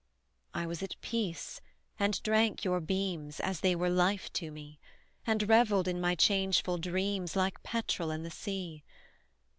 [0.55, 1.61] I was at peace,
[1.99, 4.79] and drank your beams As they were life to me;
[5.27, 8.83] And revelled in my changeful dreams, Like petrel on the sea.